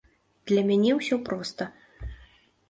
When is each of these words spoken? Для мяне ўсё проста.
Для 0.51 0.63
мяне 0.69 0.95
ўсё 1.01 1.19
проста. 1.27 1.69